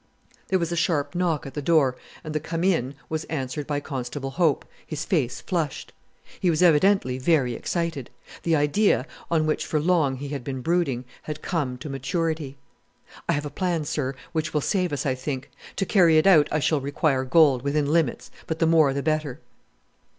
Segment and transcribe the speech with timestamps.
[0.47, 3.79] There was a sharp knock at the door, and the "Come in" was answered by
[3.79, 5.93] Constable Hope his face flushed.
[6.39, 8.09] He was evidently very excited.
[8.41, 12.57] The idea on which for long he had been brooding had come to maturity!
[13.29, 15.51] "I have a plan, sir, which will save us, I think.
[15.75, 19.39] To carry it out I shall require gold, within limits, but the more the better."